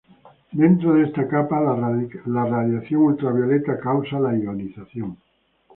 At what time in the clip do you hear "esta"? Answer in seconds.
1.03-1.27